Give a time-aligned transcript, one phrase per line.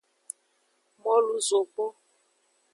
[1.03, 1.93] Molu zogbon.